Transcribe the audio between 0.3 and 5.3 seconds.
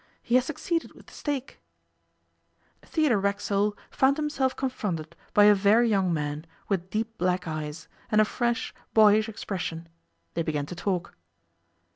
has succeeded with the steak.' Theodore Racksole found himself confronted